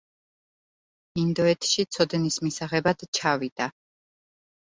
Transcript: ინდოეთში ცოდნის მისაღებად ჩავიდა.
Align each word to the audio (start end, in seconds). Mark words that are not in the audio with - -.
ინდოეთში 1.23 1.85
ცოდნის 1.97 2.39
მისაღებად 2.47 3.05
ჩავიდა. 3.19 3.67